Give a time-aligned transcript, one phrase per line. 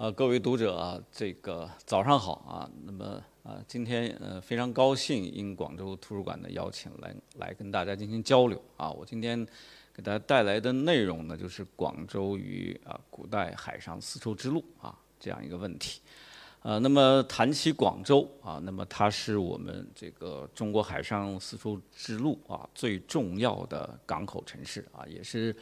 [0.00, 2.70] 呃，各位读者，这个早上好啊。
[2.86, 8.90] 那么啊，今天呃非常高兴，应广州图书馆的邀请来来跟大家进行交流啊。
[8.90, 9.46] 我今天
[9.92, 16.00] 给大家带来的内容呢，就是广州与啊古代海上丝绸之路啊这样一个问题。
[16.62, 25.54] 呃，那么谈起广州啊，那么它是我们这个中国海上丝绸之路啊最重要的港口城市啊，也是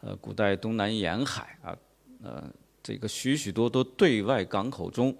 [0.00, 1.78] 呃古代东南沿海啊
[2.24, 2.52] 呃。
[2.86, 5.12] 这个许许多多对外港口中，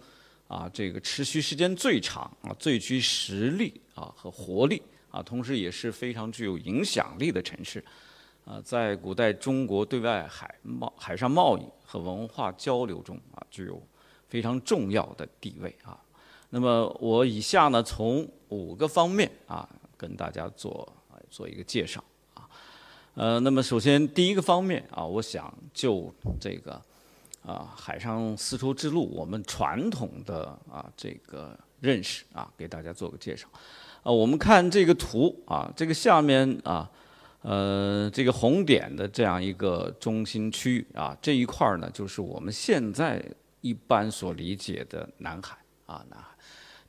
[0.47, 4.81] 啊，这个持续时间最长啊，最具实力啊和活力
[5.11, 7.85] 啊，同时也是非常具有影响力的城市，
[8.45, 13.83] 啊，在古代中国对外海贸、海上贸易和文化交流中啊，具有
[14.29, 16.01] 非常重要的地位啊。
[16.51, 20.89] 那么我以下呢，从五个方面啊，跟大家做
[21.29, 22.05] 做一个介绍
[22.35, 22.49] 啊。
[23.15, 26.81] 呃，那么首先第一个方面啊，我想就这个。
[27.47, 33.47] 啊，海上丝绸之路，我们传统的啊这个认识啊，给大家做个介绍。
[34.03, 36.91] 啊，我们看这个图啊，这个下面啊，
[37.43, 43.25] 呃，这个红点的这样一个中心区域啊，这一块儿呢，就是我们现在
[43.61, 46.27] 一般所理解的南海啊，南海。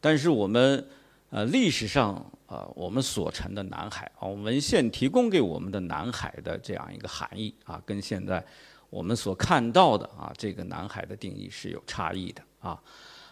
[0.01, 0.83] 但是我们
[1.29, 2.15] 呃历史上
[2.47, 8.43] 啊，我们所称的南海啊，文献提供给我们的南海的这样一个含义啊，跟现在。
[8.89, 12.81] 我们所看到的啊，这个南海的定义是有差异的啊。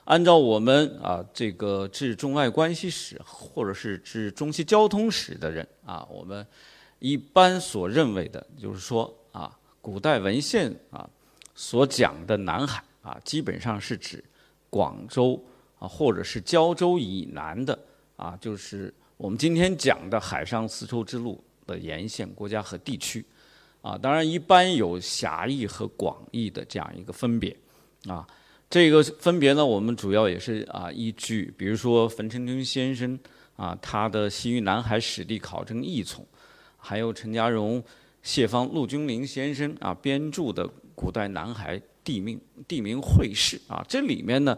[0.04, 6.46] 按照我们啊这个治中外关系史或者是治中西交通史的人啊，我们
[7.00, 11.10] 一般所认为的就是说啊，古代文献啊
[11.56, 14.24] 所讲的南海啊，基本上是指
[14.70, 15.44] 广州
[15.80, 17.80] 啊或者是胶州以南的
[18.16, 23.26] 啊，就是我们今天讲的海上丝绸之路的沿线国家和地区。
[23.86, 27.56] 啊，当然，一般有狭义和广义的这样一个分别，
[28.08, 28.26] 啊，
[28.68, 33.20] 这个分别呢，我们主要也是啊依据，比如说冯承君先生
[33.56, 36.24] 啊他的《西域南海史地考证译丛》，
[36.78, 37.84] 还有陈家荣、
[38.24, 44.58] 谢芳、陆君林先生啊编著的《古代南海地名地名会试》啊，这里面呢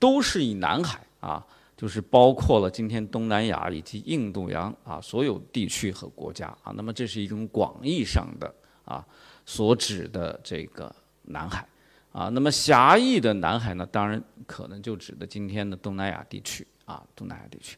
[0.00, 1.46] 都是以南海啊。
[1.76, 8.54] 就是包括了今天东南亚以及印度洋啊所有地区和国家啊，那么这是一种广义上的
[8.84, 9.04] 啊
[9.46, 11.66] 所指的这个南海
[12.12, 17.76] 啊，那么狭义的南海呢，当然可能就指的今天的东南亚地区啊，东南亚地区。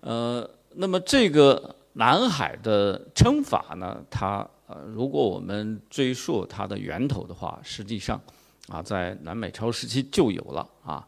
[0.00, 8.20] 呃，那么这个南海的称法呢，它呃，如果我们追溯它的源头的话，实际上
[8.68, 11.06] 啊，在南北朝时期就有了啊。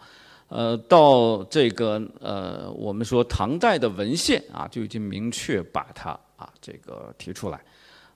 [0.48, 7.60] 呃，到这个呃，我们说唐代的文献啊，就已经明确把它啊这个提出来。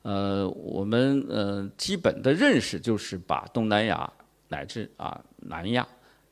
[0.03, 4.11] 呃，我们呃基本的认识就是把东南亚
[4.49, 5.87] 乃至啊南亚、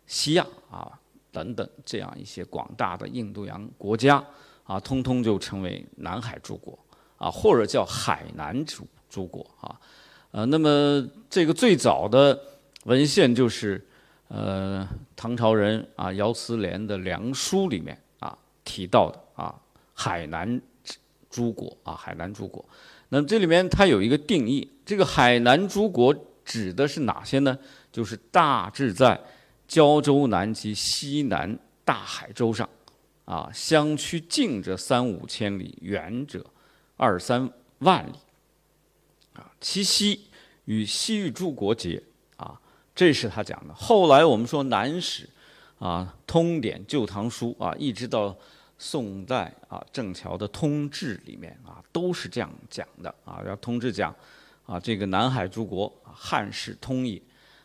[0.06, 0.98] 西亚啊
[1.30, 4.24] 等等这样一些广大的印度洋国家
[4.64, 6.78] 啊，通通就称为南海诸国
[7.16, 9.80] 啊，或者叫海南诸诸国啊。
[10.30, 12.38] 呃，那么这个最早的
[12.84, 13.84] 文献就是。
[14.30, 14.86] 呃，
[15.16, 19.58] 唐朝人啊，姚思廉的《梁书》里面啊提到的啊，
[19.94, 20.60] 海南
[21.30, 22.62] 诸国啊，海南诸国。
[23.10, 26.14] 那么这里面它有一个定义，这个海南诸国
[26.44, 27.58] 指的是哪些呢？
[27.90, 29.20] 就是大致在
[29.66, 32.68] 胶州南及西南大海洲上，
[33.24, 36.44] 啊，相去近者三五千里，远者
[36.96, 38.12] 二三万里，
[39.34, 40.28] 啊，其西
[40.66, 42.02] 与西域诸国接。
[42.94, 43.72] 这是他讲的。
[43.74, 45.30] 后来我们说南史，
[45.78, 48.36] 啊，《通典》《旧唐书》啊，一直到
[48.78, 53.42] 宋代啊，郑桥的《通志》里面啊，都是这样讲的啊。
[53.46, 54.14] 要通志讲，
[54.64, 57.20] 啊，这个南海诸国，汉室通也，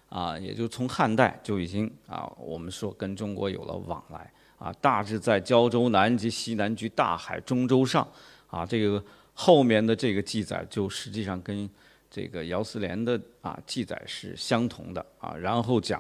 [0.10, 8.08] 啊，也就从汉代就已经啊，我们说跟中国有了往来啊，大致在胶州南及西南居大海中州上，
[8.48, 9.04] 啊，这个
[9.34, 11.70] 后面的这个记载就实际上跟。
[12.16, 16.00] 这个姚思廉的啊记载是相同的啊，然后讲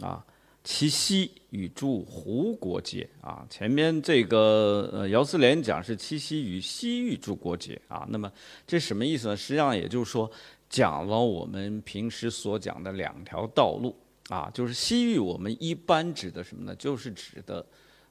[0.00, 0.20] 啊，
[0.64, 8.32] 其西与诸胡国界啊，前面这个呃姚思廉讲是七西与西域诸国界啊，那么
[8.66, 9.36] 这什么意思呢？
[9.36, 10.28] 实际上也就是说
[10.70, 13.94] 讲了我们平时所讲的两条道路
[14.30, 16.74] 啊，就是西域我们一般指的什么呢？
[16.76, 17.64] 就是指的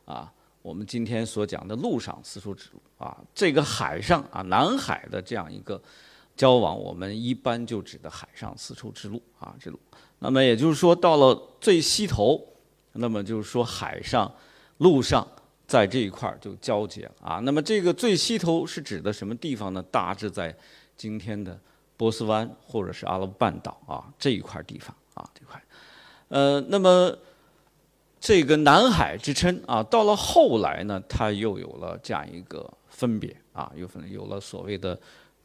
[0.06, 5.82] 啊我们今天所讲的陆上丝绸之路啊，这个海上啊南海的这样一个。
[6.36, 9.80] 交往我们一般就指的海上丝绸之路啊之路，
[10.20, 12.44] 那么也就是说到了最西头，
[12.94, 14.34] 那么就是说海上、
[14.80, 15.28] 陆上
[15.68, 17.40] 在这一块儿就交接了啊。
[17.40, 19.84] 那么这个最西头是指的什么地方呢？
[19.92, 20.56] 大致在
[20.98, 21.60] 今天的
[21.96, 25.64] 波斯湾或者是阿拉伯半岛啊这一块地方啊这块。
[26.30, 27.16] 呃，那么
[28.20, 35.00] 这个南海之称啊，到了后来呢，它又有了这样一个分别啊，又分有了所谓的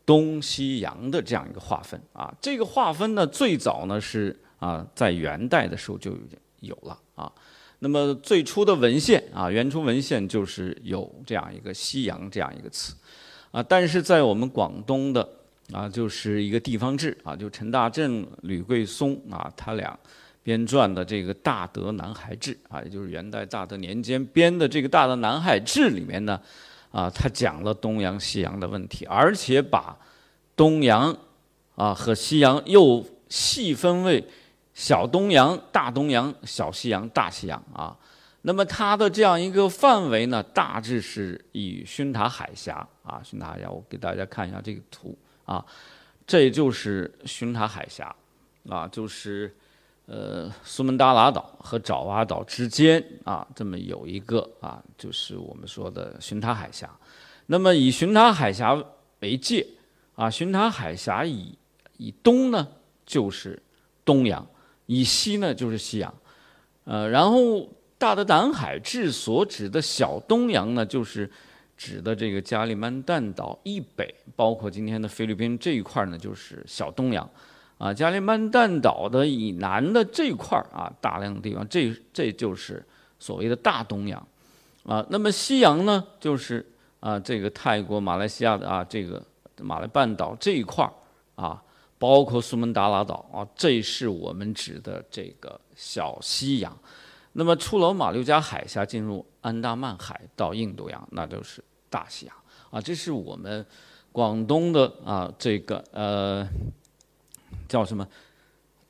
[0.08, 2.34] 东西洋的这样一个划分啊。
[2.40, 7.30] 这个划分呢，最早呢是啊，在元代的时候就已经有了啊。
[7.80, 12.94] 那么最初的文献啊，元初文献就是有这样一个西洋这样一个词
[13.50, 15.28] 啊，但是在我们广东的。
[15.70, 19.94] 啊，就是一个地方志啊，就陈大正、吕桂松啊，他俩
[20.42, 26.40] 编撰的这个《大德南海志》啊，也就是元代大德年间编的这个《大德南海志》里面呢，
[26.90, 29.96] 啊，他讲了东洋西洋的问题，而且把
[30.56, 31.16] 东洋
[31.74, 34.26] 啊和西洋又细分为
[34.74, 37.96] 小东洋、大东洋、小西洋、大西洋啊。
[38.42, 45.16] 那么它的这样一个范围呢，大致是以熏塔海峡啊，熏塔海峡，我给大家看一下这个图。
[45.44, 45.64] 啊，
[46.26, 48.14] 这就是熏塔海峡，
[48.68, 49.56] 啊，就是
[50.08, 56.90] 呃苏门答腊岛和爪哇岛之间啊，这么有一个啊，就是我们说的巡塔海峡。
[57.46, 58.76] 那么以巡塔海峡
[59.20, 59.64] 为界，
[60.16, 61.56] 啊，巡塔海峡以
[61.98, 62.66] 以东呢
[63.06, 63.62] 就是
[64.04, 64.44] 东洋，
[64.86, 66.12] 以西呢就是西洋，
[66.84, 67.68] 呃，然后
[67.98, 71.30] 大的南海志所指的小东洋呢就是。
[71.80, 77.30] 指的这个加里曼丹岛以北，包括今天的菲律宾这一块呢，就是小东洋，
[77.78, 82.84] 啊，加里曼丹岛的以南的这块儿啊，大量的地方，这这就是
[83.18, 84.28] 所谓的大东洋，
[84.84, 86.66] 啊，那么西洋呢，就是
[87.00, 89.22] 啊，这个泰国、马来西亚的啊，这个
[89.60, 90.92] 马来半岛这一块儿
[91.34, 91.62] 啊，
[91.98, 96.76] 包括苏门答腊岛啊，这是我们指的这个小西洋。
[97.32, 101.64] 那么出了马六甲海峡，进入安达曼海到印度洋，那就是。
[101.90, 102.36] 大西洋
[102.68, 103.64] 啊，这是我们
[104.12, 106.46] 广东的啊，这个呃
[107.68, 108.04] 叫什么《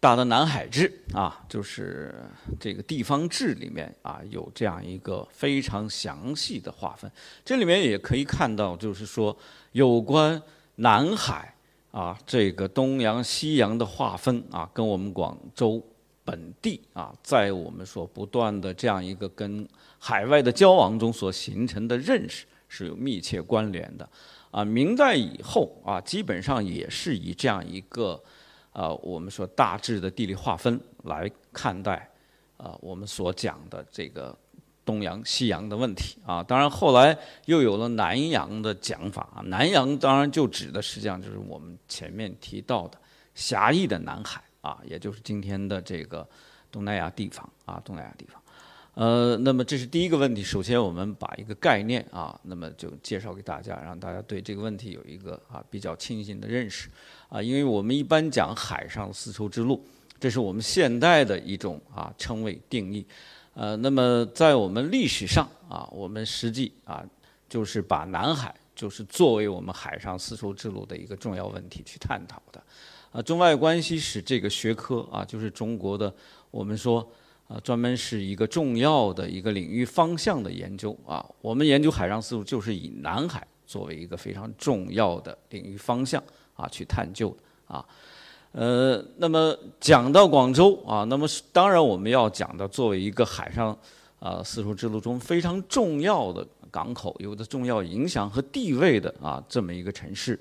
[0.01, 2.15] 大的南海志》啊，就是
[2.61, 7.11] 这个地方志里面啊有这样一个非常详细的划分。
[7.45, 9.37] 这里面也可以看到，就是说
[9.73, 10.41] 有关
[10.77, 11.53] 南海
[11.91, 15.83] 啊这个东洋西洋的划分啊，跟我们广州
[16.25, 22.47] 本地啊，在我们所不断的这样一个跟海外的交往中所形成的认识。
[22.71, 24.07] 是有密切关联的，
[24.51, 28.23] 啊，明代以后啊，基本上也是以这样一个，
[28.79, 32.09] 啊，我们说大致的地理划分来看待，
[32.57, 34.39] 啊，我们所讲的这个
[34.85, 36.45] 东洋西洋的问题啊。
[36.45, 42.97] 当然后来又有了南洋的讲法啊，南洋当然就指的实际上就是我们前面提到的
[43.35, 46.25] 狭义的南海啊，也就是今天的这个
[46.71, 48.41] 东南亚地方啊，东南亚地方。
[48.99, 50.43] 呃，那么这是第一个问题。
[50.43, 56.89] 首先，我们把一个概念啊，那么就介绍给大家，让大家对这个问题有一个啊比较清醒的认识
[57.29, 57.41] 啊。
[57.41, 59.81] 因为我们一般讲海上丝绸之路，
[60.19, 63.07] 这是我们现代的一种啊称谓定义。
[63.55, 67.05] 呃，那么在我们历史上啊，我们实际啊
[67.49, 72.61] 就是把南海就是作为我们海上丝绸之路的一个重要问题去探讨的。
[73.13, 76.13] 啊，中外关系史这个学科啊，就是中国的
[76.51, 77.09] 我们说。
[77.49, 81.25] 啊，专门是一个重要的一个领域方向的研究啊。
[81.41, 86.23] 我们研究海上丝路，就是以南海作为一个非常重要的领域方向
[86.55, 87.35] 啊去探究
[87.67, 87.83] 啊。
[88.53, 93.75] 呃，那么讲到广州啊，那么当然我们要讲到作为一个海上
[94.19, 100.39] 啊丝绸之路中非常重要的港口，有着重要影响和地位的啊这么一个城市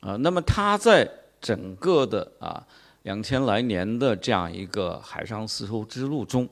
[0.00, 0.16] 啊。
[0.16, 1.06] 那么它在
[1.38, 2.66] 整个的啊。
[3.06, 6.48] 两千来年的这样一个海上丝绸之路中，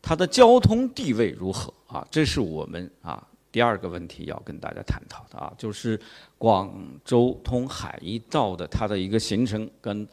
[0.00, 2.06] 它的交通地位如何啊？
[2.10, 3.22] 这是我们啊
[3.52, 6.00] 第二个问题要跟大家探讨的啊，就是
[6.38, 6.74] 广
[7.04, 10.08] 州通海一道的它的一个形成跟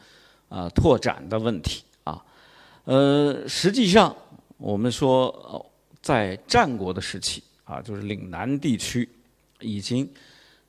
[0.50, 2.22] 啊拓展的问题啊。
[2.84, 4.14] 呃，实际上
[4.58, 5.64] 我们说
[6.02, 9.08] 在战国的时期啊，就是岭南地区
[9.60, 10.06] 已经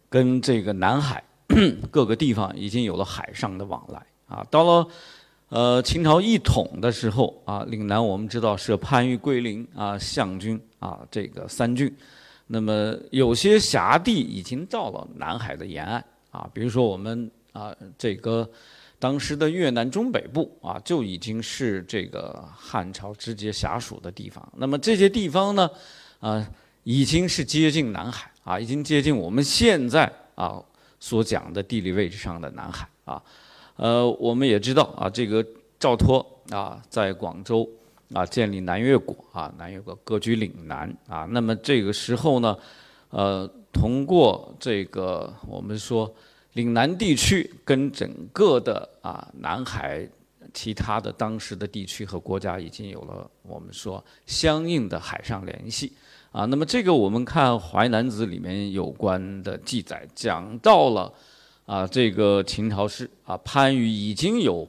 [0.08, 1.22] 跟这个南海
[1.92, 4.88] 各个地方已经有了海上的往来啊，到了。
[5.50, 11.90] 呃，清朝一统的时候啊，岭南我们知道是番禺、桂林啊、象郡啊这个三郡，
[12.48, 18.50] 那么有些辖地已经到了南海的沿岸啊，比如说我们啊这个
[19.00, 24.46] 当时的越南中北部啊，就已经是这个汉朝直接辖属的地方。
[24.58, 25.70] 那么这些地方呢，
[26.20, 26.46] 啊
[26.84, 30.62] 已经是接近南海啊，已经接近我们现在啊
[31.00, 33.24] 所讲的地理位置上的南海啊。
[33.78, 35.46] 呃，我们也知道啊，这个
[35.80, 37.68] 赵佗啊，在广州
[38.14, 41.28] 啊建立南越国啊，南越国割据岭南啊。
[41.30, 42.58] 那么这个时候呢，
[43.12, 46.12] 呃，通过这个我们说
[46.54, 50.08] 岭南地区跟整个的啊南海
[50.54, 55.94] 其他的当时的地区和国家已经有了我们说相应的海上联系
[56.32, 56.46] 啊。
[56.46, 61.14] 那么这个我们看《淮南子》里面有关的记载，讲到了
[61.68, 64.68] 啊，这个秦朝时啊，番禺已经有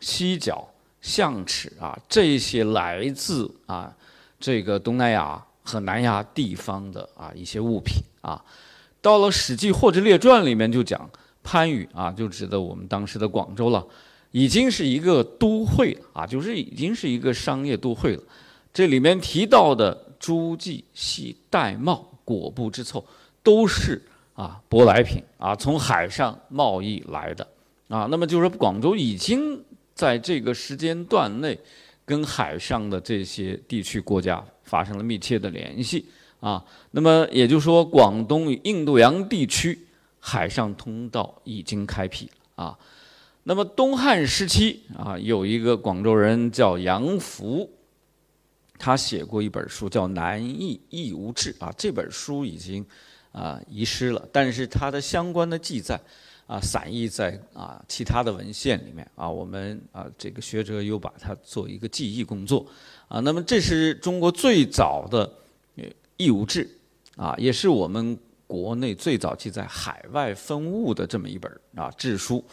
[0.00, 0.68] 犀角、
[1.00, 3.94] 象齿啊这些来自啊
[4.40, 8.44] 这个东南亚和南亚地方的啊一些物品啊。
[9.00, 11.08] 到了《史记·货殖列传》里面就讲
[11.44, 13.86] 番禺啊，就指的我们当时的广州了。
[14.32, 18.22] 已经是一个都会了啊，就是已经是一个商业都会了。
[18.72, 23.04] 这里面提到的诸暨、系玳瑁、果布之凑，
[23.42, 24.02] 都是
[24.34, 27.46] 啊舶来品啊，从海上贸易来的
[27.88, 28.06] 啊。
[28.10, 29.62] 那么就是说，广州已经
[29.94, 31.58] 在这个时间段内，
[32.04, 36.06] 跟海上的这些地区国家发生了密切的联系
[36.40, 36.64] 啊。
[36.92, 39.78] 那么也就是说，广东与印度洋地区
[40.18, 42.78] 海上通道已经开辟啊。
[43.44, 47.68] 那么东汉时期啊，有一个广州人叫杨福，
[48.78, 52.86] 他写过一本书叫《南艺义无志》啊，这本书已经
[53.32, 56.00] 啊遗失了，但是它的相关的记载
[56.46, 62.66] 啊散佚在啊其他的文献里面啊，我们啊这个学者又把它做一个记忆工作
[63.08, 63.20] 啊。
[63.20, 65.30] 那么这是中国最早的
[66.16, 66.68] 义无志
[67.16, 72.44] 啊，也是我们国内最早记载海外分物的这么一本啊志书。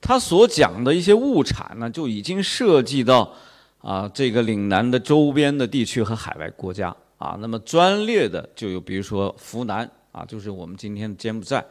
[0.00, 3.32] 他所讲的一些物产呢，就已经涉及到
[3.78, 7.36] 啊这个岭南的周边的地区和海外国家啊。
[7.40, 11.62] 那么专列的就有，比如说湖南啊，就是我们今天的柬埔寨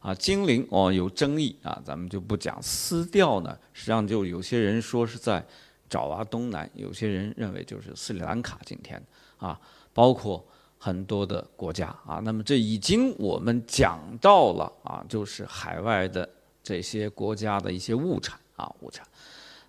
[0.00, 2.60] 啊，金陵哦有争议啊，咱们就不讲。
[2.60, 5.44] 私调呢，实际上就有些人说是在
[5.88, 9.00] 爪哇东南，有些人认为就是斯里兰卡今天
[9.36, 9.58] 啊，
[9.94, 10.44] 包括
[10.78, 12.20] 很多的国家啊。
[12.24, 16.28] 那么这已经我们讲到了啊，就是海外的。
[16.64, 19.04] 这些国家的一些物产啊，物产，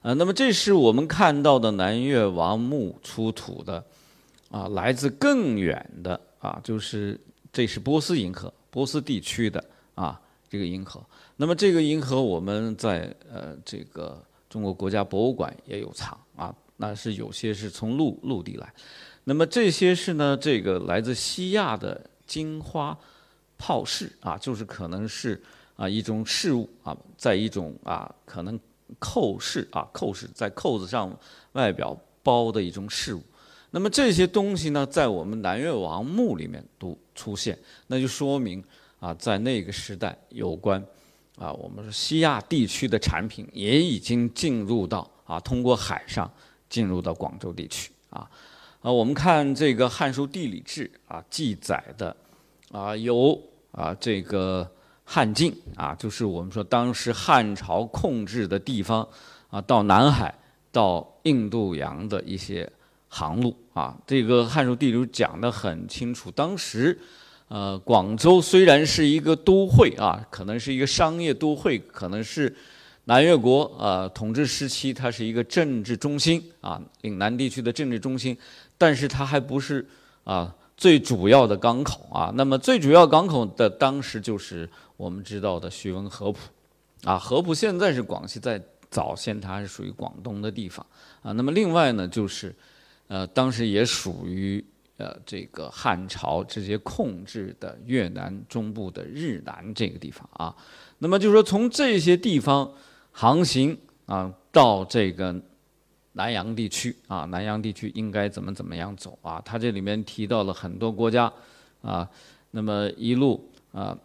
[0.03, 3.83] 呃，那么这是我们看到的南越王墓出土的，
[4.51, 7.19] 啊，来自更远的啊，就是
[7.53, 9.63] 这是波斯银河，波斯地区的
[9.95, 10.19] 啊，
[10.49, 11.01] 这个银河。
[11.37, 18.73] 那么这个银河我们在呃这个中国国家博物馆也有藏啊，那是有些是从陆陆地来，
[19.23, 22.97] 那么这些是呢，这个来自西亚的金花
[23.57, 25.41] 炮饰啊，就是可能是。
[25.75, 28.59] 啊，一种饰物啊，在一种啊，可能
[28.99, 31.11] 扣饰啊，扣饰在扣子上
[31.53, 33.23] 外表包的一种饰物。
[33.71, 38.63] 那么这些东西呢，在我们南越王墓里面都出现，那就说明
[38.99, 40.83] 啊，在那个时代，有关
[41.37, 46.31] 啊，我们说西亚地区的产品也已经进入到啊，通过海上
[46.69, 48.29] 进入到广州地区啊。
[48.81, 52.15] 啊，我们看这个《汉书地理志》啊记载的
[52.71, 53.39] 啊，有
[53.71, 54.69] 啊这个。
[55.05, 59.05] 汉境啊，就是我们说当时汉朝控制的地方
[59.49, 60.33] 啊，到南海、
[60.71, 62.67] 到印度洋的一些
[63.13, 66.31] 航路啊，这个《汉书地理》讲得很清楚。
[66.31, 66.97] 当时，
[67.47, 72.55] 呃，广州虽然是一个都会啊，可能是一个商业都会，可能是
[73.03, 78.35] 南越国啊统治时期，它是一个政治中心啊，岭南地区的政治中心，
[78.79, 79.87] 但是它还不是
[80.23, 82.31] 啊最主要的港口啊。
[82.33, 84.67] 那么最主要港口的当时就是。
[84.95, 86.39] 我们知道的徐闻合浦，
[87.03, 90.85] 啊，合浦现在是广西，在早先它是属于广东的地方
[91.23, 91.31] 啊。
[91.33, 92.55] 那么另外呢，就是，
[93.13, 94.65] 呃，当时也属于
[94.97, 100.55] 呃这个汉朝直接控制的越南中部的日南这个地方啊。
[100.97, 102.73] 那么就是说，从这些地方
[103.11, 103.77] 航行
[104.07, 105.39] 啊，到这个
[106.13, 109.39] 南洋地区啊，南洋地区应该怎么怎么样走啊？
[109.45, 111.31] 它这里面提到了很多国家
[111.83, 112.09] 啊，
[112.49, 113.95] 那么一路啊。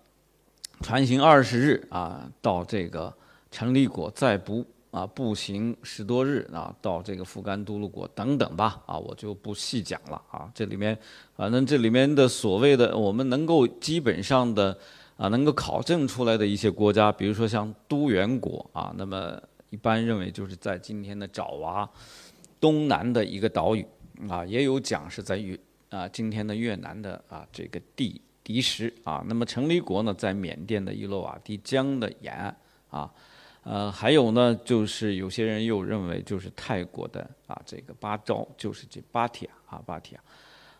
[0.82, 3.10] 船行二十日啊，到这个
[3.50, 10.50] 成立国，再不啊步行十多日啊，到这个富甘都鲁国等等吧啊，我就不细讲了啊。
[10.54, 10.98] 这里面
[11.36, 14.76] 反正这里面的所谓的我们能够基本上的
[15.16, 19.40] 啊能够考证出来的一些国家，比如说像都元国啊，那么
[19.70, 21.88] 一般认为就是在今天的爪哇
[22.60, 23.86] 东南的一个岛屿
[24.28, 25.58] 啊，也有讲是在越
[25.90, 28.20] 啊今天的越南的啊这个地。
[28.44, 32.56] 敌石啊，那么成立国呢，在缅甸的伊洛瓦底江的沿岸
[32.88, 33.12] 啊，
[33.70, 40.20] 呃，还有呢，就是有些人又认为就是泰国的啊，这个巴昭就是这巴提亚啊，巴提亚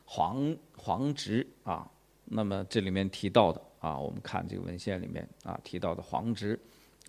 [0.07, 1.87] 黄黄直啊，
[2.25, 6.59] 那么这里面提到的啊，我们看这个文献里面啊提到的黄直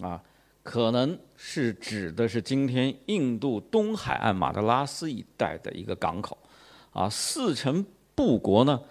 [0.02, 0.22] 啊，
[0.64, 6.38] 可能是指的是今天印度东海岸马德拉斯一带的一个港口
[6.92, 8.82] 啊，四城布国呢。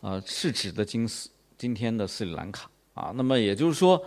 [0.00, 1.28] 啊，是指的今斯
[1.58, 4.00] 今天的斯里兰卡啊，那么也就是说，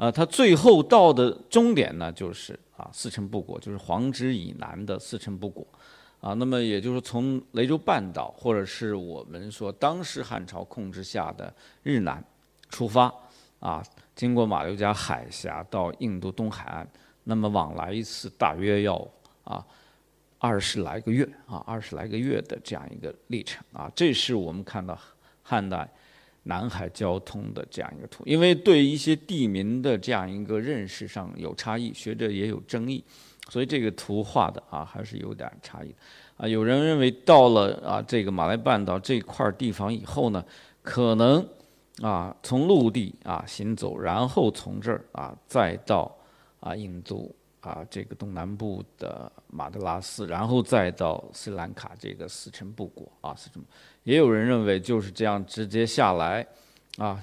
[0.00, 5.66] 啊，它最后到的终点呢，就是啊四城布果，就是黄直以南的四城布果，
[6.22, 11.52] 啊，那么也就是从雷州半岛或者是我们说当时汉朝控制下的
[11.82, 12.24] 日南
[12.70, 13.12] 出发，
[13.58, 13.84] 啊，
[14.16, 16.88] 经过马六甲海峡到印度东海岸，
[17.24, 19.06] 那么往来一次大约要
[19.44, 19.62] 啊
[20.38, 24.98] 二十来个月啊二十来个月的这样一个历程啊，这是我们看到
[25.42, 25.86] 汉代。
[26.44, 33.04] 南海交通的这样一个图，因为对一些地名的这样一个认识上有差异，学者也有争议，
[33.48, 35.96] 所以这个图画的啊还是有点差异的
[36.36, 36.48] 啊。
[36.48, 40.44] 有人认为到了啊这个马来半岛这块地方以后呢，
[40.82, 41.46] 可能
[42.00, 46.10] 啊从陆地啊行走，然后从这儿啊再到
[46.60, 53.62] 啊印度啊这个东南部的马德拉斯，然后再到斯里兰卡这个四城布国啊四城。
[54.02, 56.46] 也有人认为就是这样直接下来，
[56.96, 57.22] 啊，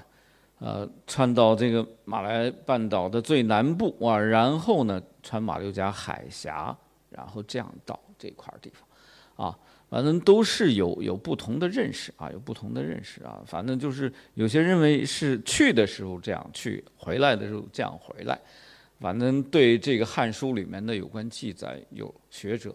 [0.59, 6.77] 呃，穿到这个马来半岛的最南部啊，然后呢，穿马六甲海峡，
[7.09, 9.57] 然后这样到这块地方，啊，
[9.89, 18.39] 反正都是有有不同的认识啊，有不同的认识啊，反正就是有些认为是去的时候这样去，回来的时候这样回来，
[18.99, 22.73] 反正对这个《汉书》里面的有关记载，有学者。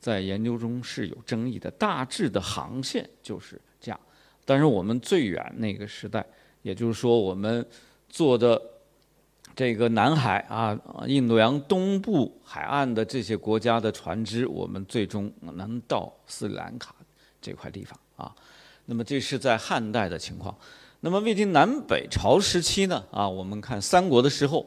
[0.00, 4.00] 在研究中是有争议的，大致的航线就是这样。
[4.44, 6.26] 但是我们最远那个时代，
[6.62, 7.64] 也就是说我们
[8.08, 8.60] 做的
[9.54, 10.76] 这个南海啊，
[11.06, 16.92] 印度洋东部海岸的这些国家的船只，我们最终能到斯里兰卡
[17.40, 18.34] 这块地方啊。
[18.86, 20.52] 那么这是在汉代的情况。
[20.98, 23.04] 那么魏晋南北朝时期呢？
[23.12, 24.66] 啊，我们看三国的时候，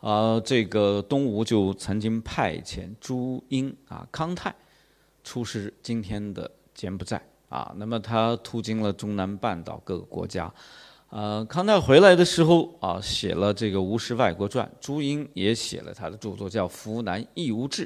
[0.00, 4.54] 啊，这个东吴就曾经派遣朱英啊、康泰。
[5.22, 7.22] 出使今天的柬埔寨。
[7.50, 10.48] 啊，那么他途经了中南半岛各个国家，
[11.08, 17.84] 呃，康泰回来的时候啊，写了这个《吴氏外国传》，朱英也写了他的著作叫《扶南义乌志》，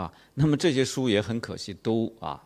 [0.00, 2.42] 啊，那么这些书也很可惜都啊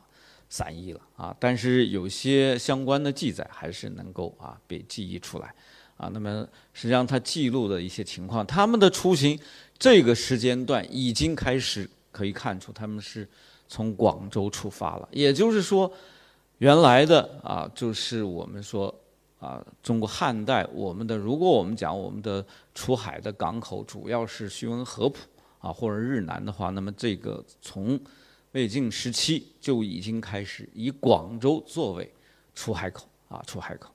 [0.49, 1.00] 散佚了。
[1.17, 5.55] 啊，但是有些相关的记载还是能够啊被记忆出来。
[5.98, 9.38] 啊，那么实际上他记录的一些情况，他们的出行
[9.78, 13.28] 这个时间段已经开始可以看出他们是。
[13.70, 15.92] 从广州出发了，也就是说，
[16.56, 18.94] 原来的啊，就是我们说
[19.38, 22.42] 啊，中国汉代我们的，如果我们讲我们的
[22.74, 25.18] 出海的港口主要是徐闻合浦
[25.58, 28.00] 啊，或者日南的话，那么这个从
[28.52, 32.11] 魏晋时期就已经开始以广州作为
[32.54, 33.92] 出海口啊，出海口。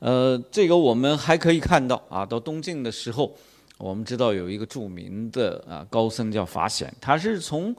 [0.00, 3.32] 呃，这个我们还可以看到啊，到东晋的时候，
[3.78, 7.74] 我们知道有一个著名的啊高僧叫法显，他是从。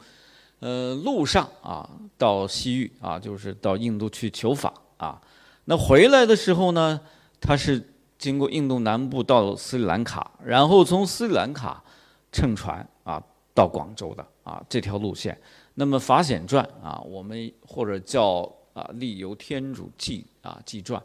[0.63, 5.19] 呃，路上啊，到西域啊，就是到印度去求法啊。
[5.65, 7.01] 那回来的时候呢，
[7.39, 7.83] 他是
[8.19, 11.83] 经过印度南部到斯里兰卡，然后从斯里兰卡
[12.31, 13.19] 乘船啊
[13.55, 15.35] 到广州的啊这条路线。
[15.73, 18.41] 那么《法显传》啊，我们或者叫
[18.73, 21.01] 啊《历游天主记》啊记传，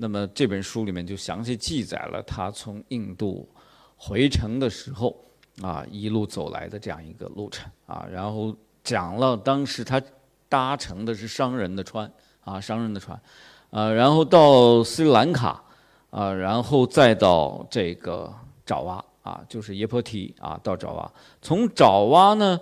[0.00, 3.48] 那么这本书里面就详细记载了他从印度
[3.96, 5.14] 回程的时候
[5.60, 8.56] 啊一路走来的这样一个路程啊，然后。
[8.84, 10.00] 讲了当时他
[10.48, 13.20] 搭乘的是商人的船啊，商人的船，
[13.68, 15.62] 啊，然后到斯里兰卡，
[16.08, 18.32] 啊，然后再到这个
[18.64, 22.58] 爪哇啊，就是耶婆提啊，到爪哇，从爪哇呢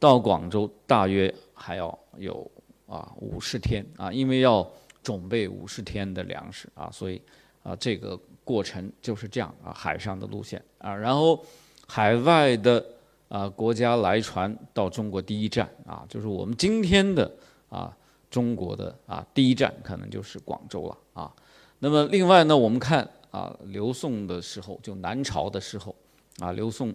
[0.00, 2.50] 到广州大约还要有
[2.88, 4.68] 啊五十天啊，因为要
[5.02, 7.20] 准备五十天的粮食啊，所以
[7.62, 11.44] 啊这个过程就是这样啊，海上的路线啊，然后
[11.86, 12.84] 海外的。
[13.28, 17.30] 啊，国家来船到中国第一站啊，就是我们今天的
[17.68, 17.94] 啊，
[18.30, 21.30] 中国的啊第一站可能就是广州了啊。
[21.80, 25.94] 那么另外呢，我们看啊，刘宋的时候，就南朝的时候
[26.38, 26.90] 啊，刘宋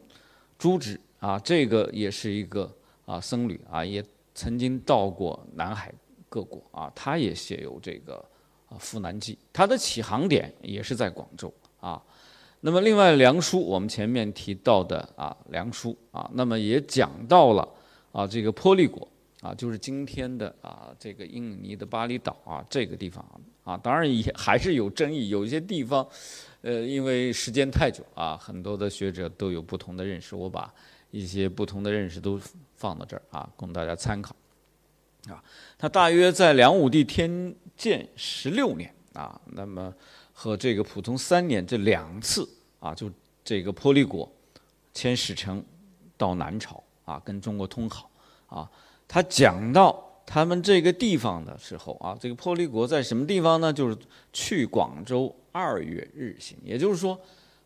[0.57, 2.67] 朱子啊，这个也是一个
[3.05, 5.93] 啊僧侣啊，也曾经到过南海
[6.33, 8.15] 各国啊，他也写有这个
[8.67, 12.01] 啊《赴南记》，他的起航点也是在广州啊。
[12.61, 17.69] 那么，另外梁书，我们前面提到的啊，梁书啊，那么也讲到了
[18.11, 19.07] 啊，这个坡利国
[19.41, 23.23] 啊，就是今天的啊，这个印尼的巴厘岛啊，这个地方
[23.63, 26.03] 啊，当然也还是有争议，有一些地方，
[26.61, 30.73] 呃，因为时间太久啊，很多的学者都有不同的认识，我把
[31.11, 32.41] 一些不同的认识都
[32.75, 34.35] 放到这儿啊，供大家参考
[35.29, 35.43] 啊。
[35.77, 39.93] 他大约在梁武帝天监十六年啊，那么。
[40.35, 43.09] 和这个普通三年这两次啊，就
[43.45, 44.29] 这个破利国
[44.95, 45.63] 迁使臣
[46.17, 48.09] 到南朝啊，跟中国通好
[48.47, 48.69] 啊。
[49.07, 53.71] 他讲到他们这个地方的时候啊，这个破利国在什么地方呢？
[53.71, 53.95] 就是
[54.33, 57.17] 去广州二月日行，也就是说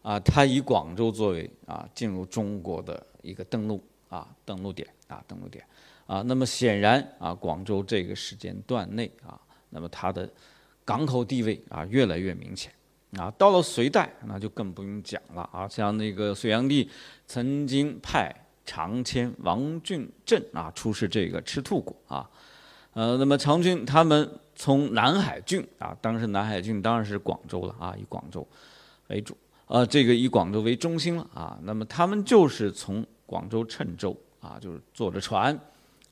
[0.01, 5.65] 啊，他以广州作为啊进入中国的一个登陆啊登陆点啊登陆点。
[6.07, 9.39] 啊那么显然啊，广州这个时间段内啊，
[9.69, 10.27] 那么它的
[10.83, 12.71] 港口地位啊越来越明显
[13.17, 13.31] 啊。
[13.37, 16.89] 到了隋代，那就更不用讲了啊，像那个隋炀帝
[17.27, 18.33] 曾经派
[18.65, 22.27] 长迁王俊镇啊出使这个赤兔国啊。
[22.93, 28.47] 呃，那么长军他们从南海郡啊，当时南海郡当然是广州了啊，以广州
[29.09, 31.59] 为主，呃，这个以广州为中心了啊。
[31.61, 35.55] 那么他们就是从广州郴州啊，就是坐着船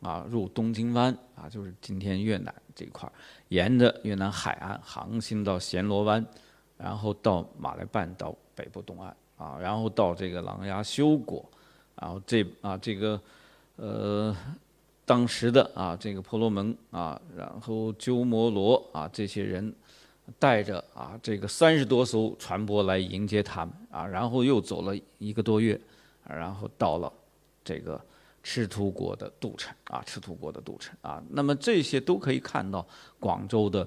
[0.05, 3.11] 啊入东京湾啊，就是今天越南这块，
[3.47, 6.23] 沿着越南海岸航行到暹罗湾，
[6.77, 11.43] 然后到马来半岛北部东岸啊，然后到这个琅琊修果，
[11.95, 13.19] 然后这啊这个
[13.77, 14.35] 呃。
[15.07, 19.71] 当时的啊，这个婆罗门啊，然后鸠摩罗啊，这些人
[20.39, 25.79] 带着啊，这个三十多艘船舶来迎接他们啊，然后又走了一个多月，
[26.27, 27.13] 然后到了
[27.63, 28.01] 这个
[28.45, 32.87] 赤土国的都城啊，赤土国的都城啊，那么这些都可以看到
[33.19, 33.85] 广州的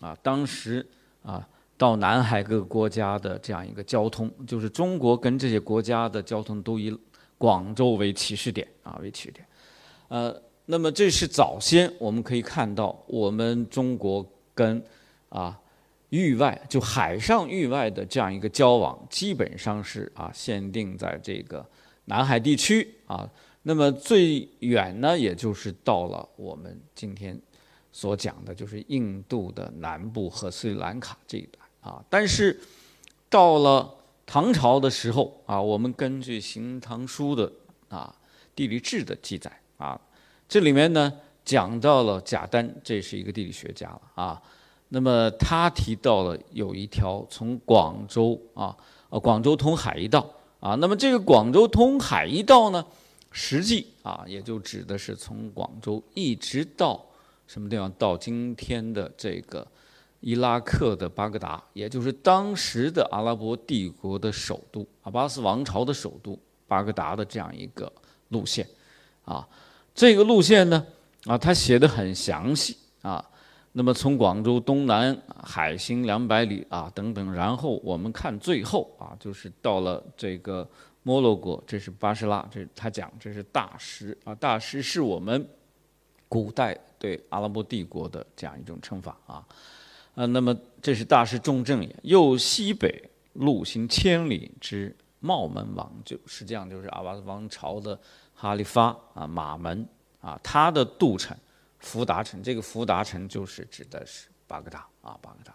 [0.00, 0.84] 啊，当时
[1.22, 6.98] 啊，到南海各个国家的这样一个交通，就是中国跟这些国家的交通都以
[7.38, 9.46] 广州为起始点啊，为起始点，
[10.08, 10.42] 呃。
[10.66, 14.80] 那么这是早先我们可以看到，我们中国跟
[15.28, 15.58] 啊
[16.10, 21.66] 域外就海上域外的这样一个交往，基本上是啊限定在这个
[22.04, 23.28] 南海地区啊。
[23.62, 27.38] 那么最远呢，也就是到了我们今天
[27.92, 32.02] 所讲的，就是印度的南部和斯里兰卡这一带啊。
[32.08, 32.58] 但是
[33.28, 33.94] 到了
[34.24, 37.52] 唐朝的时候啊，我们根据《行唐书》的
[37.88, 38.14] 啊
[38.54, 40.00] 地理志的记载啊。
[40.48, 41.12] 这里面呢
[41.44, 44.42] 讲到了贾丹，这是一个地理学家了啊。
[44.88, 48.76] 那么他提到了有一条从广州啊，
[49.10, 50.74] 呃，广州通海一道啊。
[50.76, 52.84] 那么这个广州通海一道呢，
[53.30, 57.04] 实际啊也就指的是从广州一直到
[57.46, 57.90] 什么地方？
[57.92, 59.66] 到今天的这个
[60.20, 67.90] 伊拉克的巴格达，也就是当时的阿拉伯帝国的首都，阿巴斯王朝的首都巴格达的这样一个
[68.28, 68.66] 路线
[69.24, 69.48] 啊。
[69.94, 70.86] 这个路线呢，
[71.24, 73.24] 啊，他写的很详细啊。
[73.72, 80.68] 那么从广州东南海行两百里啊，等等，然后我们看最后啊，就是到了这个
[81.02, 85.48] 摩洛哥，这是巴士拉，这是他讲这是大师啊，大师是我们
[86.28, 89.46] 古代对阿拉伯帝国的这样一种称法啊。
[90.14, 97.98] 啊，那么这是大师重镇也，又西北路行千里之茂门王，就实际上就是阿巴斯王朝的。
[98.32, 99.86] 哈利发啊，马门
[100.18, 101.36] 啊，他的都城
[101.78, 105.54] 福达城，这个福达城就是指的是巴格达啊，巴格达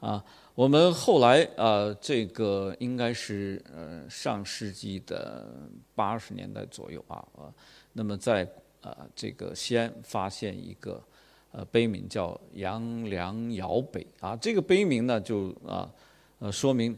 [0.00, 0.24] 啊。
[0.54, 5.46] 我们后来呃，这个应该是呃上世纪的
[5.94, 7.52] 八十年代左右啊呃，
[7.92, 8.48] 那么在
[8.80, 11.00] 呃这个西安发现一个
[11.52, 15.88] 呃碑铭叫杨良尧碑啊，这个碑铭呢就啊
[16.40, 16.96] 呃说明。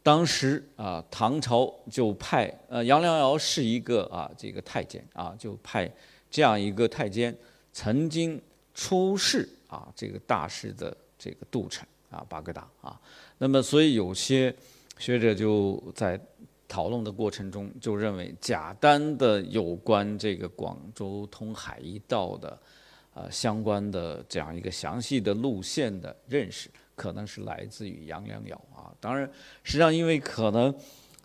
[0.00, 5.90] 当时啊，唐朝就派呃杨良尧是一个啊这个太监啊，就派
[6.30, 7.36] 这样一个太监
[7.74, 8.40] 曾经
[8.72, 13.00] 出仕啊这个大师的这个都城啊巴格达啊。
[13.38, 14.54] 那么所以有些
[14.98, 16.20] 学者就在
[16.66, 22.58] 讨论的过程中就认为贾丹的有关这个广州通海一道的
[23.14, 26.70] 呃相关的这样一个详细的路线的认识。
[26.94, 29.30] 可能是来自于杨良瑶啊，当然，
[29.62, 30.74] 实际上因为可能，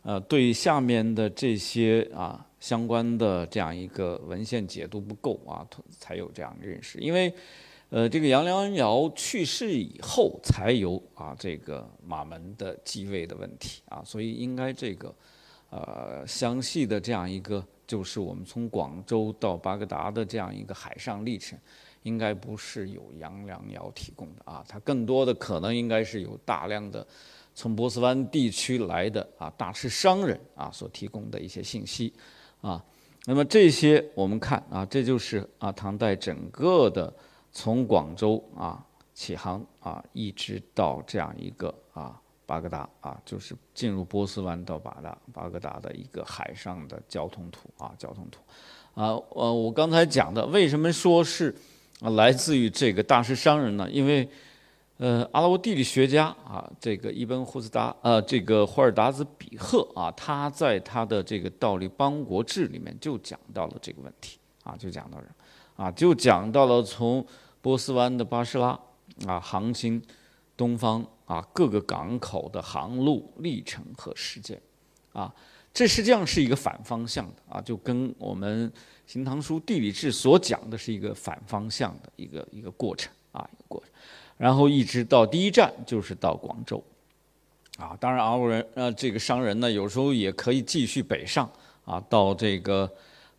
[0.04, 7.00] 呃，对下面的这些啊相关的这样一个文献解读不够啊，才有这样的认识。
[7.00, 7.34] 因为，
[7.94, 15.14] 呃，这个杨良瑶去世以后，才有啊这个马门的继位的问题啊，所以应该这个，
[15.70, 21.56] 呃，详细的这样一个，就是我们从广州到巴格达的这样一个海上历程。
[22.02, 27.06] 应该不是由杨良瑶提供的啊，它更多的可能应该是有大量的
[27.54, 32.12] 从波斯湾地区来的啊大师商人啊所提供的一些信息
[32.60, 32.84] 啊。
[33.26, 37.14] 那么这些我们看啊，这就是啊唐代整个的
[37.54, 48.42] 从广州啊起航啊，一直到这样一个啊巴格达啊，就是进入波斯湾到巴达巴格达的一个海上的交通图啊交通图
[49.00, 49.14] 啊。
[49.30, 51.56] 呃，我刚才讲的为什么说是？
[52.02, 54.28] 啊，来自于这个大师商人呢，因为，
[54.98, 65.26] 呃，阿拉伯地理学家啊，这个伊本胡斯达，呃，这个霍尔达兹比赫啊，他在他的这个《道理邦国志》里面就讲到了这个问题啊，就讲到了，
[65.76, 67.26] 啊，就讲到了从
[67.62, 68.80] 波斯湾的巴士拉
[69.26, 70.02] 啊航行
[70.56, 74.62] 东方啊各个港口的航路历程和时间，
[75.14, 75.34] 啊，
[75.74, 78.70] 这实际上是一个反方向的啊，就跟我们
[79.08, 83.90] 《新唐书地理志》所讲的是一个反方向的一个一个过程啊，一个过程，
[84.38, 86.84] 然后一直到第一站就是到广州，
[87.78, 91.50] 啊，当然阿国人呃这个商人呢有时候也可以继续北上
[91.86, 92.92] 啊，到这个。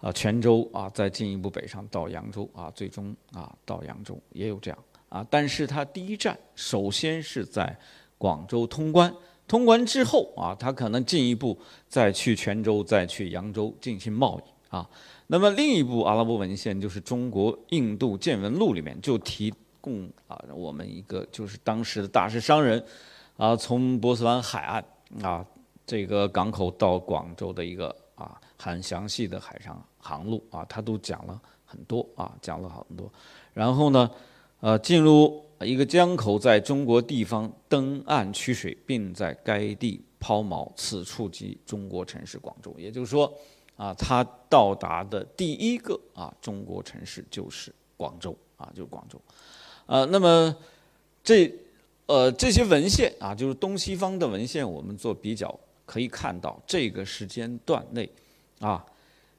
[0.04, 7.74] 啊，泉州啊，再进一步北上到扬州啊，最终啊到扬州也有这样啊，但是它第一站首先是在
[8.18, 9.10] 广州通关，
[9.48, 14.86] 通关之后啊，它可能进一步再去泉州，再去扬州进行贸易啊。
[15.28, 22.84] 那么另一部阿拉伯文献就是《中国印度见闻录》里面就提供啊，我们一个就是当时的大师商人
[23.38, 24.84] 啊，从波斯湾海岸
[25.22, 25.42] 啊
[25.86, 29.82] 这个港口到广州的一个啊很详细的海上。
[29.98, 33.10] 航路啊，他都讲了很多啊，讲了很多。
[33.54, 34.10] 然后呢，
[34.60, 42.74] 呃，进入一个江口，在中国地方登岸取水，并在该地抛锚，此处即中国城市广州。
[42.76, 43.32] 也就是说，
[43.76, 49.18] 啊，他到达的第一个啊中国城市就是广州啊，就是广州。
[49.86, 50.54] 呃，那么
[51.22, 51.50] 这
[52.04, 58.06] 呃这些文献啊，就是东西方的文献，我们做比较可以看到，这个时间段内
[58.66, 58.84] 啊。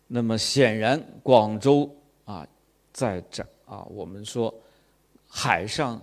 [0.08, 1.90] 那么显然，广州
[2.26, 2.48] 啊，
[2.94, 4.54] 在这啊，我们说
[5.28, 6.00] 海上，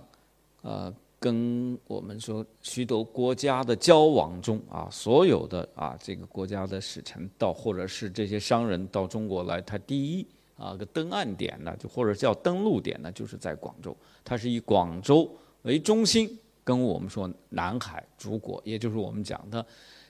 [0.61, 19.65] 呃，跟我们说许多国家的交往中啊，所有的啊，这个国家的使臣到，或者是这些商人到中国来，他第一啊个登岸点呢，就或者叫登陆点呢，就是在广州，它是以广州为中心，跟我们说南海诸国，也就是我们讲的。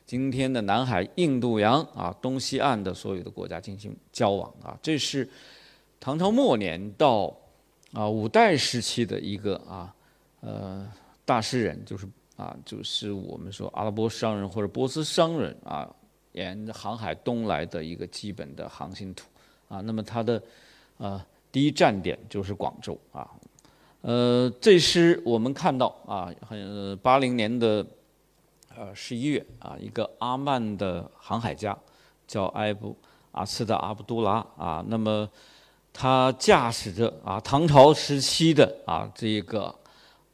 [0.05, 5.27] 今天的南海、印度洋啊，东西岸的所有的国家进行交往啊，这是
[5.99, 7.33] 唐朝末年到
[7.93, 9.95] 啊五代时期的一个啊
[10.41, 10.85] 呃
[11.23, 15.89] 大诗人，就是啊就是我们说阿拉伯商人或者波斯商人啊
[16.33, 19.25] 沿航海东来的一个基本的航行图
[19.69, 19.79] 啊。
[19.81, 20.43] 那么他的
[20.97, 23.31] 呃第一站点就是广州啊。
[24.01, 27.83] 呃，这诗我们看到啊，很八零年的。
[28.75, 31.77] 呃，十一月啊，一个阿曼的航海家
[32.25, 32.97] 叫埃布
[33.31, 35.29] 阿斯的阿卜杜拉啊，那么
[35.91, 39.73] 他驾驶着啊唐朝时期的啊这个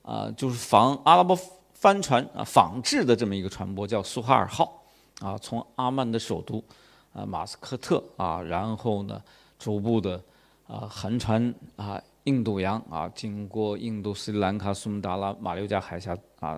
[0.01, 1.37] 啊就是仿阿拉伯
[1.73, 4.83] 帆船啊仿制的这么一个船舶叫苏哈尔号
[5.19, 6.63] 啊，从阿曼的首都
[7.11, 9.21] 啊马斯克特啊，然后呢
[9.57, 10.21] 逐步的
[10.65, 16.57] 啊横穿啊印度洋啊，经过印度斯里兰卡、苏门答腊、马六甲海峡啊。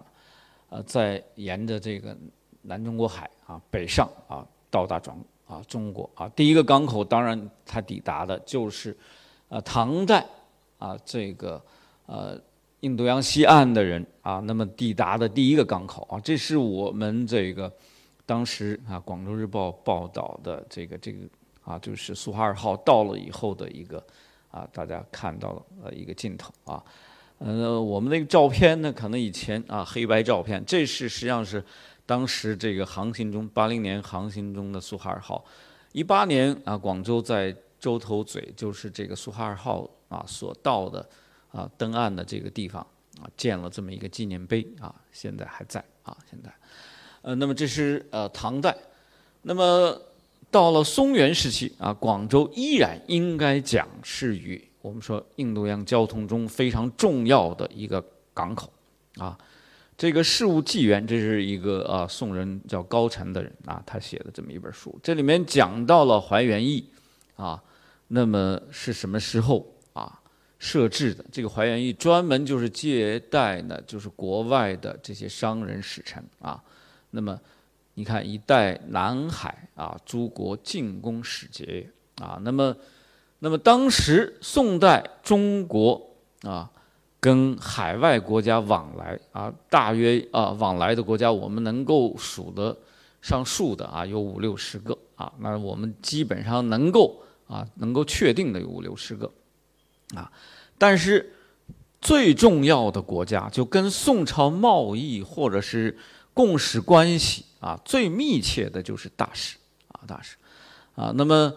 [0.71, 2.15] 呃，在沿着这个
[2.61, 5.13] 南中国海啊北上啊，到达中
[5.45, 8.95] 啊中国啊，第一个港口当然它抵达的就是
[9.49, 10.25] 呃唐代
[10.77, 11.61] 啊这个
[12.05, 12.39] 呃
[12.79, 17.69] 印度洋西岸的人啊，那么抵达的第一个港口啊，这是我们这个
[18.25, 21.19] 当时啊《广州日报》报道的这个这个
[21.65, 24.01] 啊，就是苏哈尔号到了以后的一个
[24.49, 26.81] 啊，大家看到了呃一个镜头啊。
[27.43, 31.63] 呃，我们那个照片呢，可能以前啊黑白照片，这是实际上是
[32.05, 35.43] 当时这个航行中八零年航行中的苏哈尔号，
[35.91, 41.09] 一八年啊广州在洲头嘴，就是这个苏哈尔号啊所到的
[41.49, 42.85] 啊登岸的这个地方
[43.19, 46.53] 啊建了这么一个纪念碑啊，现在还在啊现在，
[47.23, 48.77] 呃，那么这是呃唐代，
[49.41, 49.99] 那么
[50.51, 54.63] 到了松元时期啊，广州依然应该讲是与。
[54.81, 58.71] 我们说印度洋交通中非常重要的一个港口，
[59.17, 59.37] 啊，
[59.95, 66.83] 这个《事物纪元》这是一个啊宋人叫高澄的人啊，他写的这么一本书，这里面讲到了怀元驿，
[67.35, 67.61] 啊，
[68.07, 70.19] 那么是什么时候啊
[70.57, 71.23] 设置的？
[71.31, 76.59] 这个怀元驿专门就是接待呢，就是国外的这些商人使臣啊。
[77.11, 77.39] 那么
[77.93, 82.75] 你看，一代南海啊诸国进攻使节啊，那么。
[83.43, 85.99] 那么当时宋代中国
[86.43, 86.69] 啊，
[87.19, 92.77] 跟海外国家往来啊，大约啊往来的国家，我们能够数得
[93.19, 95.33] 上数的啊，有五六十个啊。
[95.39, 99.31] 那我们基本上能够啊，能够确定的有五六十个
[100.15, 100.31] 啊。
[100.77, 101.33] 但是
[101.99, 105.97] 最重要的国家，就跟宋朝贸易或者是
[106.35, 110.37] 共使关系啊最密切的就是大使啊，大使
[110.93, 111.11] 啊。
[111.15, 111.51] 那么。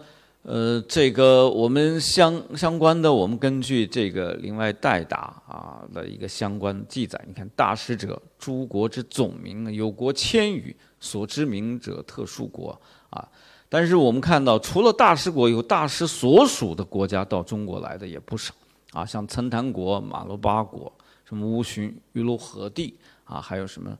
[0.47, 12.79] 呃，这个我们相相关的，我们根据这个另外代答啊的一个相关记载，你看大使者，诸国之总名，有国千余，所知名者特殊国
[13.09, 13.27] 啊。
[13.67, 18.53] 但是我们看到，除了大使国，有大使所属的国家到中国来的也不少
[18.91, 20.93] 啊，像岑檀国、马罗巴国、
[21.27, 23.97] 什么乌旬、鱼卢河地啊，还有什么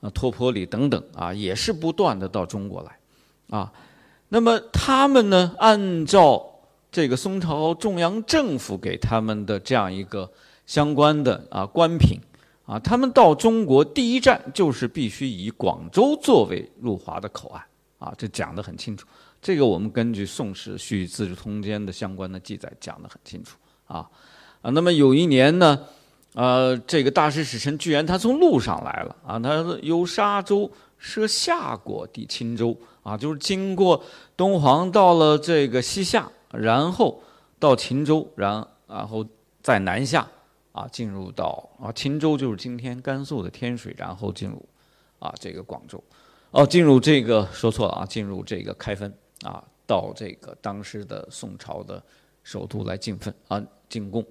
[0.00, 3.72] 呃托坡里等等啊，也是不断的到中国来啊。
[4.34, 6.44] 那么他们呢，按照
[6.90, 10.28] 这个宋朝中央政府给他们的这样一个
[10.66, 12.18] 相关的啊官品
[12.66, 17.62] 啊，他们到中国第一站就是必须以广州作为入华的口岸
[18.00, 19.06] 啊，这讲得很清楚。
[19.40, 24.10] 这个我们根据《宋史·续资治通鉴》的相关的记载讲得很清楚啊
[24.62, 24.70] 啊。
[24.72, 25.78] 那么有一年呢，
[26.32, 30.68] 呃，这个大使使臣居然他从路上来了啊，他由沙州
[31.04, 32.74] 设夏国抵钦州。
[33.04, 34.02] 啊，就是经过
[34.34, 37.22] 敦煌到了这个西夏，然后
[37.58, 39.22] 到秦州，然然后
[39.62, 40.26] 再南下，
[40.72, 44.66] 啊，进入到啊秦州就是今天甘肃的天水，然后进入
[45.18, 46.02] 啊这个广州，
[46.50, 49.12] 哦，进入这个说错了啊，进入这个开封
[49.42, 52.02] 啊，到这个当时的宋朝的
[52.42, 54.24] 首都来进奉啊进贡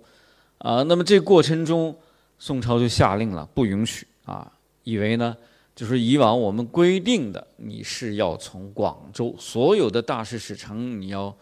[0.58, 1.96] 啊，那么这过程中，
[2.40, 4.52] 宋朝就下令了，不允许啊，
[4.84, 5.38] 以为呢。
[5.76, 11.36] 就是以往我们规定的，你是要从广州所有的大事使臣，你要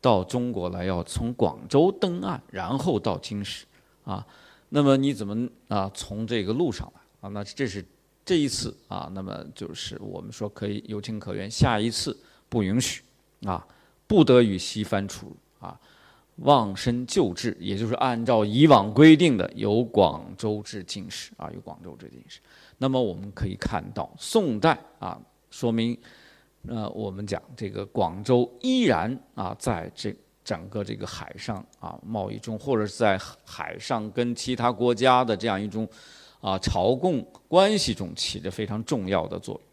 [0.00, 3.64] 到中国来，要从广州登岸，然后到京师，
[4.04, 4.26] 啊，
[4.68, 7.30] 那么你怎么啊从这个路上来啊？
[7.30, 7.82] 那这是
[8.26, 12.14] 这一次啊，那么就是我们说可以有情可原，下一次
[12.50, 13.02] 不允许
[13.44, 13.66] 啊，
[14.06, 15.80] 不得与西番出入啊，
[16.36, 22.38] 望生旧制，也就是按照以往规定的，由广州至京师啊，由广州至京师。
[22.78, 25.98] 那么我们可以看到，宋代啊，说明，
[26.68, 30.14] 呃，我们讲这个广州依然啊，在这
[30.44, 35.86] 整个这个海上啊贸易中，或者是在海上跟其他国家的这样一种
[36.40, 39.67] 啊朝贡关系中起着非常重要的作用。